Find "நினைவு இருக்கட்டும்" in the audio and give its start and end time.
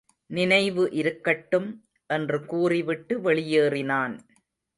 0.25-1.85